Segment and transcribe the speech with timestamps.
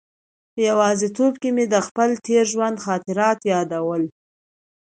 [0.53, 4.03] په یوازې توب کې مې د خپل تېر ژوند خاطرات یادول.